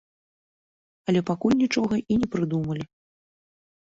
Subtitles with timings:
[1.13, 2.83] Але пакуль нічога і не прыдумалі.